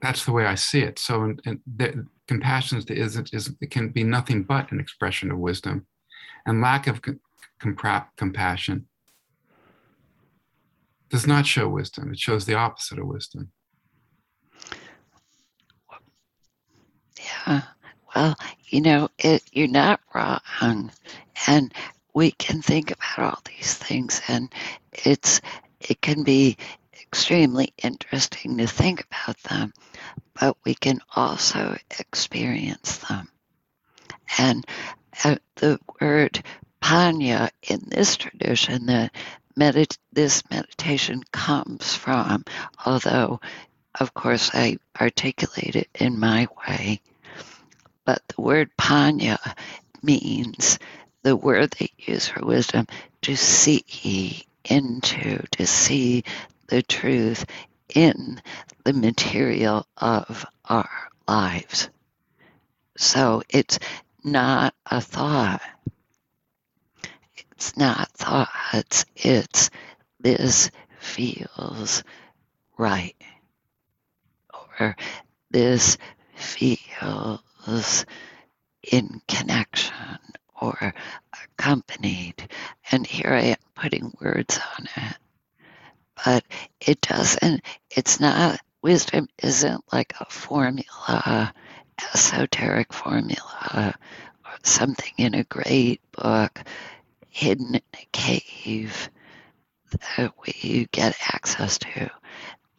[0.00, 0.98] that's the way I see it.
[0.98, 5.38] So, and, and the, compassion is, is, it can be nothing but an expression of
[5.38, 5.86] wisdom,
[6.46, 7.00] and lack of
[8.16, 8.86] compassion
[11.10, 12.10] does not show wisdom.
[12.12, 13.50] It shows the opposite of wisdom.
[17.18, 17.62] Yeah.
[18.14, 18.36] Well,
[18.68, 20.90] you know, it, you're not wrong,
[21.46, 21.72] and
[22.14, 24.52] we can think about all these things, and
[24.92, 25.40] it's
[25.80, 26.56] it can be
[27.00, 29.72] extremely interesting to think about them,
[30.38, 33.28] but we can also experience them.
[34.38, 34.66] And
[35.24, 36.42] uh, the word
[36.82, 39.10] panya in this tradition, the
[39.58, 42.44] medit- this meditation comes from,
[42.86, 43.40] although
[43.98, 47.00] of course I articulate it in my way.
[48.04, 49.38] But the word panya
[50.02, 50.78] means
[51.22, 52.86] the word they use for wisdom
[53.22, 56.24] to see into, to see
[56.68, 57.44] the truth
[57.94, 58.40] in
[58.84, 60.90] the material of our
[61.26, 61.88] lives.
[62.96, 63.78] So it's
[64.22, 65.62] not a thought.
[67.58, 69.04] It's not thoughts.
[69.16, 69.70] It's
[70.20, 72.04] this feels
[72.76, 73.16] right.
[74.54, 74.94] Or
[75.50, 75.98] this
[76.36, 78.06] feels
[78.92, 80.18] in connection
[80.60, 80.94] or
[81.58, 82.48] accompanied.
[82.92, 85.16] And here I am putting words on it
[86.24, 86.44] but
[86.80, 91.52] it doesn't, it's not, wisdom isn't like a formula,
[92.14, 93.94] esoteric formula,
[94.44, 96.62] or something in a great book
[97.38, 99.10] hidden in a cave
[99.92, 102.10] that we get access to.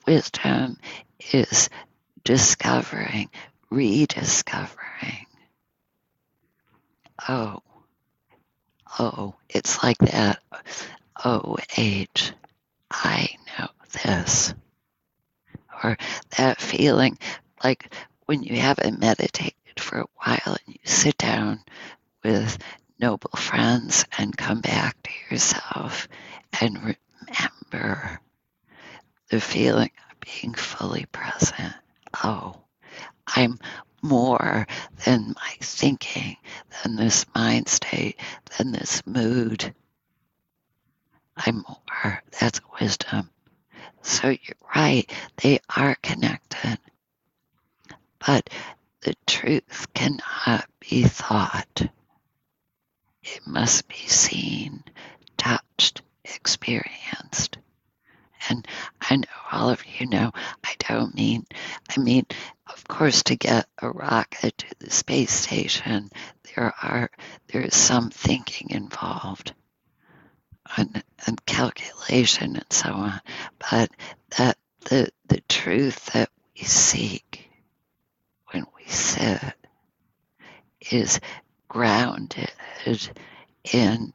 [0.05, 0.77] Wisdom
[1.31, 1.69] is
[2.25, 3.29] discovering,
[3.69, 5.25] rediscovering.
[7.29, 7.61] Oh,
[8.99, 10.39] oh, it's like that.
[11.23, 12.33] Oh, age.
[12.91, 13.69] I know
[14.03, 14.53] this.
[15.81, 15.95] Or
[16.37, 17.17] that feeling
[17.63, 17.93] like
[18.25, 21.63] when you haven't meditated for a while and you sit down
[22.25, 22.57] with
[22.99, 26.07] noble friends and come back to yourself
[26.59, 26.95] and
[27.27, 28.19] remember
[29.29, 31.73] the feeling of being fully present.
[32.23, 32.55] Oh,
[33.27, 33.57] I'm
[34.01, 34.67] more
[35.05, 36.37] than my thinking,
[36.83, 38.19] than this mind state,
[38.57, 39.73] than this mood,
[41.37, 42.23] I'm more.
[42.39, 43.29] That's wisdom.
[44.01, 44.39] So you're
[44.75, 46.79] right, they are connected.
[48.25, 48.49] But
[49.01, 51.87] the truth cannot be thought.
[53.23, 54.83] It must be seen,
[55.37, 57.57] touched, experienced.
[58.49, 58.67] And
[59.01, 60.31] I know all of you know,
[60.63, 61.45] I don't mean,
[61.89, 62.25] I mean,
[62.67, 66.09] of course, to get a rocket to the space station,
[66.55, 67.11] there are,
[67.47, 69.53] there is some thinking involved
[70.77, 73.21] and, and calculation and so on,
[73.71, 73.91] but
[74.37, 77.49] that the the truth that we seek
[78.51, 79.53] when we sit
[80.91, 81.19] is
[81.67, 82.51] grounded
[83.73, 84.13] in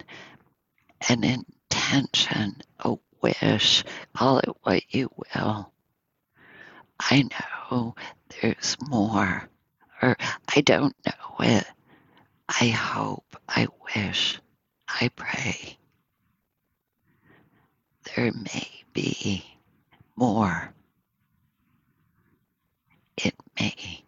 [1.08, 3.84] an intention, a wish,
[4.14, 5.72] call it what you will.
[7.00, 7.28] I
[7.70, 7.94] know
[8.40, 9.48] there's more,
[10.02, 10.16] or
[10.54, 11.66] I don't know it.
[12.48, 14.38] I hope, I wish,
[14.88, 15.78] I pray
[18.16, 19.44] there may be
[20.16, 20.72] more.
[23.16, 24.03] It may.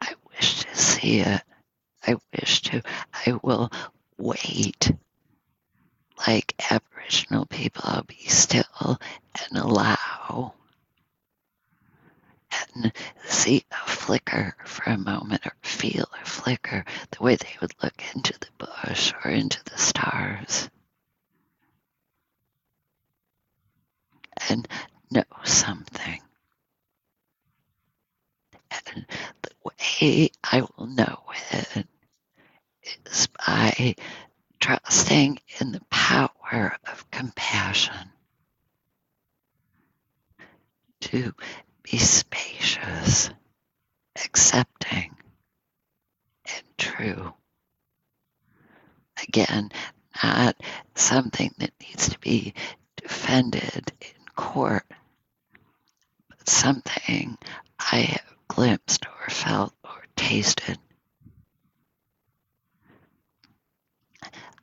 [0.00, 1.42] I wish to see it.
[2.06, 2.82] I wish to.
[3.12, 3.70] I will
[4.16, 4.92] wait.
[6.26, 8.64] Like Aboriginal people, I'll be still
[9.50, 10.54] and allow
[12.74, 12.92] and
[13.24, 18.02] see a flicker for a moment or feel a flicker the way they would look
[18.14, 20.70] into the bush or into the stars.
[24.48, 24.66] And
[25.10, 26.20] know something.
[29.42, 31.86] The way I will know it
[33.06, 33.94] is by
[34.60, 38.10] trusting in the power of compassion
[41.00, 41.32] to
[41.82, 43.30] be spacious,
[44.24, 45.16] accepting,
[46.46, 47.32] and true.
[49.22, 49.70] Again,
[50.22, 50.56] not
[50.94, 52.54] something that needs to be
[52.96, 54.84] defended in court,
[56.28, 57.36] but something
[57.78, 60.76] I have glimpsed or felt or tasted.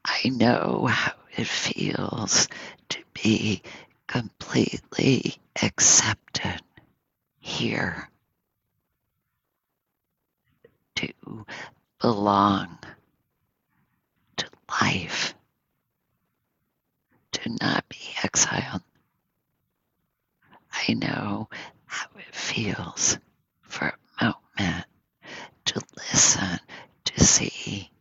[0.04, 2.50] I know how it feels
[2.90, 3.62] to be
[4.06, 6.62] completely accepted
[7.40, 8.10] here,
[10.96, 11.14] to
[12.02, 12.78] belong
[14.36, 14.46] to
[14.82, 15.34] life,
[17.32, 18.82] to not be exiled.
[20.74, 21.48] I know
[21.86, 23.18] how it feels
[23.76, 24.86] for a moment
[25.66, 26.60] to listen,
[27.04, 27.92] to see,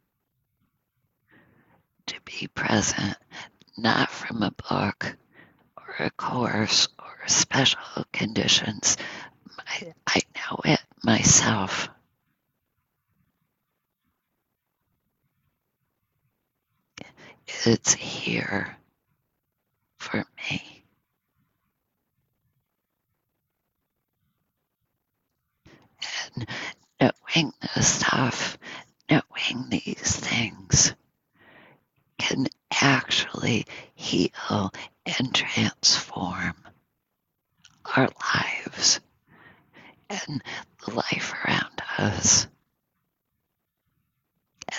[2.06, 3.16] to be present,
[3.76, 5.16] not from a book
[5.76, 8.96] or a course or special conditions.
[9.66, 11.88] I, I know it myself.
[17.66, 18.76] It's here
[19.96, 20.83] for me.
[27.00, 28.58] Knowing this stuff,
[29.10, 30.94] knowing these things
[32.18, 34.72] can actually heal
[35.06, 36.54] and transform
[37.96, 39.00] our lives
[40.08, 40.42] and
[40.84, 42.46] the life around us.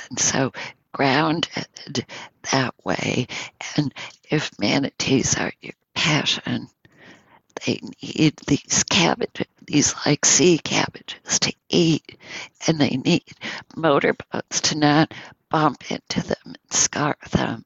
[0.09, 0.51] And so,
[0.91, 2.05] grounded
[2.51, 3.27] that way,
[3.77, 3.93] and
[4.29, 6.67] if manatees are your passion,
[7.65, 12.17] they need these cabbages, these like sea cabbages to eat,
[12.67, 13.23] and they need
[13.75, 15.13] motorboats to not
[15.49, 17.65] bump into them and scar them.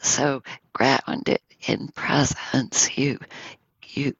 [0.00, 3.18] So grounded in presence, you
[3.82, 4.14] you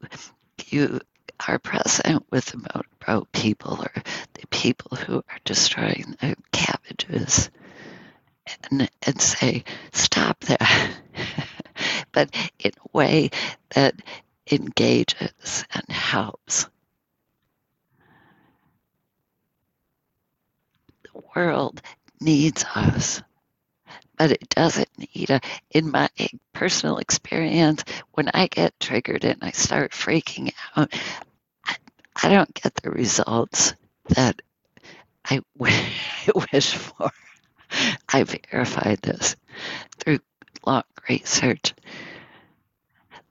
[0.67, 0.99] you
[1.47, 4.03] are present with the motorboat people or
[4.33, 7.49] the people who are destroying the cabbages
[8.69, 10.91] and, and say, stop that.
[12.11, 13.29] but in a way
[13.75, 13.95] that
[14.51, 16.67] engages and helps.
[21.13, 21.81] The world
[22.19, 23.21] needs us,
[24.17, 25.41] but it doesn't need a.
[25.71, 26.09] In my
[26.53, 30.93] personal experience, when I get triggered and I start freaking out,
[31.65, 31.75] I,
[32.23, 33.73] I don't get the results
[34.09, 34.41] that
[35.25, 37.11] I wish for.
[38.11, 39.35] I verified this
[39.97, 40.19] through
[40.65, 41.73] long research.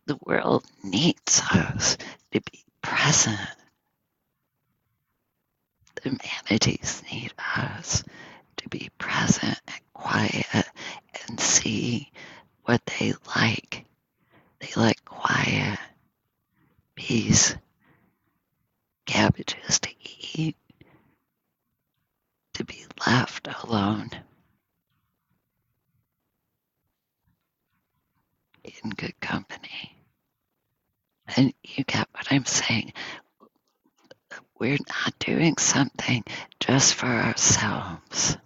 [0.09, 1.99] The world needs us
[2.33, 3.39] to be present.
[6.03, 8.05] The manatees need us
[8.57, 10.47] to be present and quiet
[11.29, 12.11] and see
[12.63, 13.85] what they like.
[14.61, 15.79] They like quiet,
[16.95, 17.55] peace,
[19.05, 19.91] cabbages to
[20.33, 20.57] eat,
[22.55, 24.09] to be left alone.
[28.65, 29.98] In good company.
[31.37, 32.93] And you get what I'm saying.
[34.59, 36.25] We're not doing something
[36.61, 38.37] just for ourselves.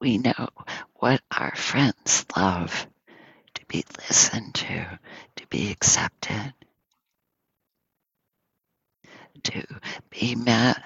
[0.00, 0.48] We know
[0.94, 2.86] what our friends love
[3.54, 4.98] to be listened to,
[5.36, 6.54] to be accepted,
[9.44, 9.64] to
[10.10, 10.78] be met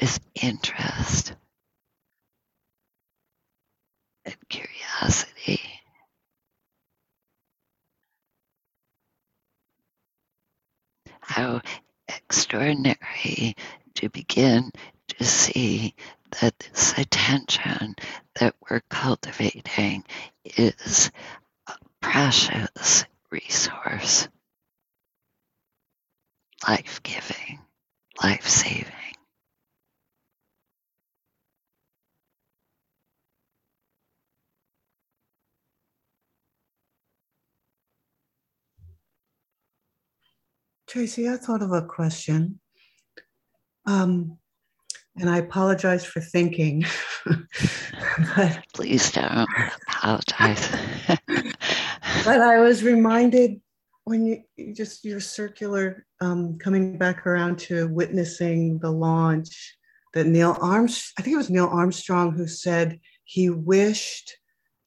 [0.00, 1.34] with interest
[4.24, 5.79] and curiosity.
[11.30, 11.62] How
[12.08, 13.54] extraordinary
[13.94, 14.72] to begin
[15.10, 15.94] to see
[16.40, 17.94] that this attention
[18.40, 20.02] that we're cultivating
[20.44, 21.12] is
[21.68, 24.26] a precious resource,
[26.66, 27.60] life giving,
[28.20, 29.09] life saving.
[40.90, 42.58] Tracy, I thought of a question.
[43.86, 44.38] Um,
[45.16, 46.84] and I apologize for thinking.
[48.36, 49.46] but, Please don't
[49.86, 50.68] apologize.
[51.06, 53.60] but I was reminded
[54.02, 59.76] when you, you just your circular um, coming back around to witnessing the launch
[60.12, 64.36] that Neil Armstrong, I think it was Neil Armstrong who said he wished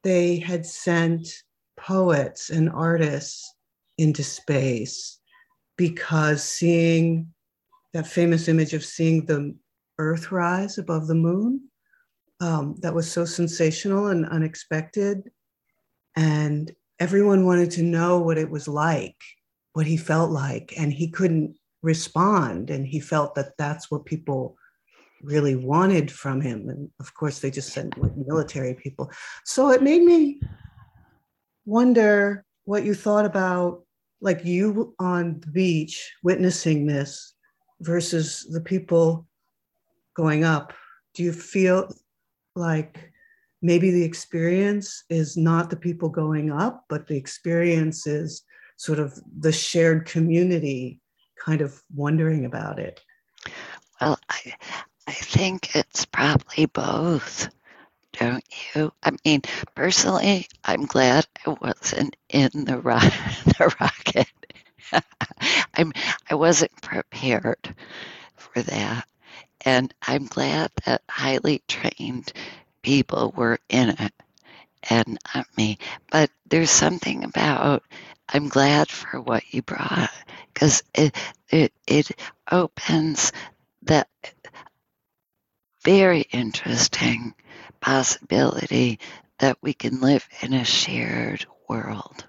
[0.02, 1.28] they had sent
[1.78, 3.54] poets and artists
[3.96, 5.18] into space
[5.76, 7.28] because seeing
[7.92, 9.54] that famous image of seeing the
[9.98, 11.60] earth rise above the moon
[12.40, 15.30] um, that was so sensational and unexpected.
[16.16, 19.16] And everyone wanted to know what it was like
[19.74, 22.70] what he felt like and he couldn't respond.
[22.70, 24.56] And he felt that that's what people
[25.22, 26.68] really wanted from him.
[26.68, 29.10] And of course they just sent military people.
[29.44, 30.40] So it made me
[31.66, 33.82] wonder what you thought about
[34.20, 37.34] like you on the beach witnessing this
[37.80, 39.26] versus the people
[40.14, 40.72] going up
[41.14, 41.88] do you feel
[42.56, 43.12] like
[43.62, 48.42] maybe the experience is not the people going up but the experience is
[48.76, 51.00] sort of the shared community
[51.44, 53.00] kind of wondering about it?
[54.00, 54.54] Well i
[55.06, 57.48] i think it's probably both
[58.14, 58.44] don't
[58.74, 58.92] you?
[59.02, 59.42] I mean,
[59.74, 62.98] personally, I'm glad I wasn't in the, ro-
[63.46, 64.28] the rocket.
[65.74, 65.92] I'm
[66.30, 67.74] I wasn't prepared
[68.36, 69.06] for that,
[69.64, 72.32] and I'm glad that highly trained
[72.82, 74.12] people were in it,
[74.90, 75.78] and not me.
[76.10, 77.84] But there's something about
[78.28, 80.10] I'm glad for what you brought
[80.52, 81.16] because it
[81.50, 82.10] it it
[82.50, 83.32] opens
[83.82, 84.08] that
[85.84, 87.34] very interesting
[87.84, 88.98] possibility
[89.40, 92.24] that we can live in a shared world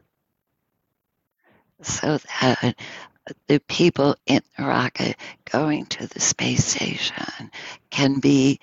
[1.82, 2.76] so that
[3.47, 5.16] the people in the rocket
[5.49, 7.49] going to the space station
[7.89, 8.60] can be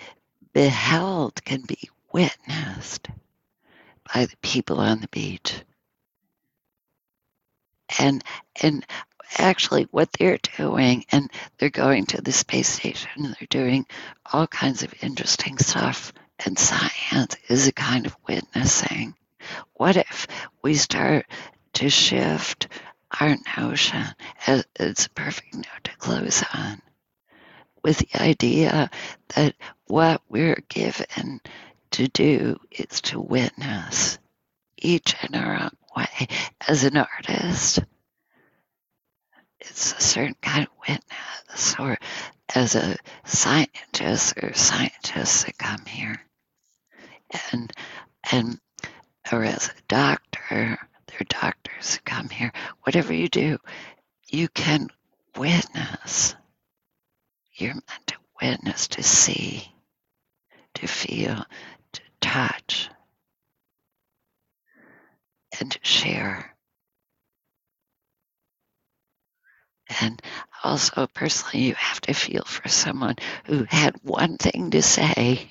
[0.52, 3.08] beheld, can be witnessed
[4.14, 5.62] by the people on the beach.
[7.98, 8.22] And
[8.62, 8.84] and
[9.38, 13.86] actually what they're doing and they're going to the space station, they're doing
[14.30, 16.12] all kinds of interesting stuff
[16.44, 19.14] and science is a kind of witnessing.
[19.74, 20.26] What if
[20.62, 21.26] we start
[21.74, 22.68] to shift
[23.20, 24.04] our notion,
[24.46, 26.80] it's a perfect note to close on,
[27.84, 28.90] with the idea
[29.34, 29.54] that
[29.86, 31.40] what we're given
[31.90, 34.18] to do is to witness,
[34.78, 36.28] each in our own way.
[36.66, 37.80] As an artist,
[39.60, 41.98] it's a certain kind of witness, or
[42.54, 46.20] as a scientist or scientists that come here
[47.52, 47.72] and
[48.30, 48.60] and
[49.30, 52.52] or as a doctor, there are doctors who come here.
[52.82, 53.58] Whatever you do,
[54.28, 54.88] you can
[55.36, 56.34] witness.
[57.54, 59.72] You're meant to witness, to see,
[60.74, 61.44] to feel,
[61.92, 62.90] to touch,
[65.60, 66.51] and to share.
[70.00, 70.20] And
[70.64, 75.48] also, personally, you have to feel for someone who had one thing to say,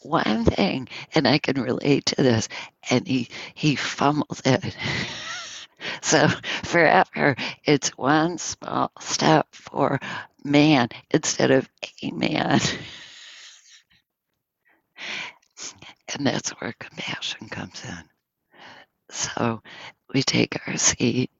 [0.00, 2.48] one thing, and I can relate to this,
[2.90, 4.76] and he he fumbled it.
[6.02, 6.28] so
[6.64, 10.00] forever, it's one small step for
[10.42, 11.68] man instead of
[12.02, 12.60] a man.
[16.14, 18.04] and that's where compassion comes in.
[19.10, 19.62] So
[20.12, 21.30] we take our seat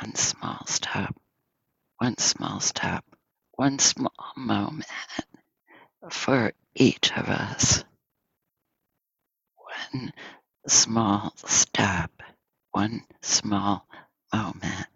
[0.00, 1.14] one small step,
[1.98, 3.04] one small step,
[3.52, 4.86] one small moment
[6.10, 7.84] for each of us.
[9.92, 10.12] One
[10.66, 12.10] small step,
[12.72, 13.86] one small
[14.34, 14.86] moment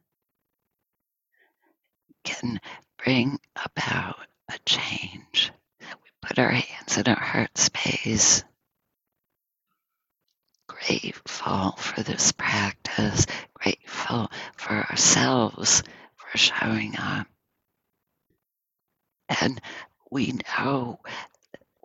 [2.25, 2.61] can
[3.03, 5.53] bring about a change.
[5.81, 8.45] We put our hands in our heart space
[10.87, 15.83] grateful for this practice, grateful for ourselves
[16.17, 17.27] for showing up.
[19.41, 19.61] And
[20.11, 21.01] we know,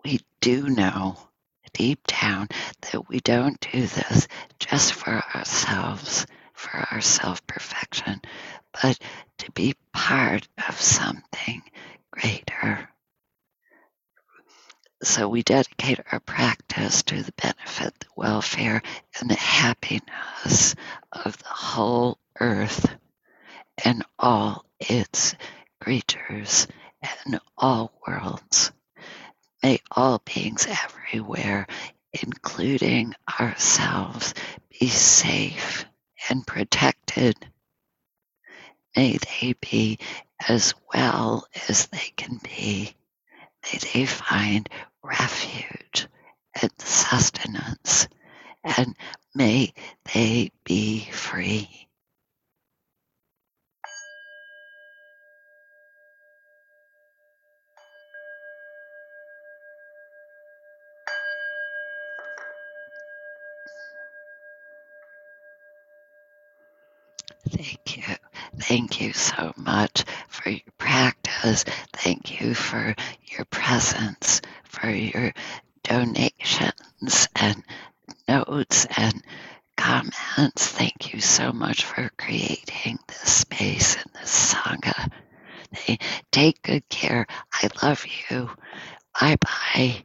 [0.04, 1.16] we do know
[1.72, 2.48] deep down
[2.80, 4.28] that we don't do this
[4.58, 8.20] just for ourselves, for our self perfection,
[8.82, 8.98] but
[9.38, 11.62] to be part of something
[12.10, 12.88] greater.
[15.02, 18.82] So we dedicate our practice to the benefit, the welfare,
[19.20, 20.74] and the happiness
[21.12, 22.96] of the whole earth
[23.84, 25.34] and all its
[25.80, 26.66] creatures
[27.26, 28.72] and all worlds.
[29.62, 31.66] May all beings everywhere,
[32.12, 34.32] including ourselves,
[34.80, 35.84] be safe
[36.30, 37.36] and protected.
[38.96, 39.98] May they be
[40.48, 42.94] as well as they can be
[43.72, 44.68] May they find
[45.02, 46.08] refuge
[46.62, 48.08] and sustenance,
[48.64, 48.96] and
[49.34, 49.72] may
[50.14, 51.88] they be free.
[67.48, 68.15] Thank you.
[68.68, 71.64] Thank you so much for your practice.
[71.92, 72.96] Thank you for
[73.26, 75.32] your presence, for your
[75.84, 77.62] donations and
[78.26, 79.22] notes and
[79.76, 80.66] comments.
[80.66, 85.12] Thank you so much for creating this space and this sangha.
[86.32, 87.26] Take good care.
[87.52, 88.50] I love you.
[89.20, 90.02] Bye bye.